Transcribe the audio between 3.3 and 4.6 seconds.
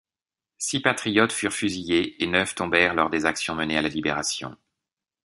menées à la libération.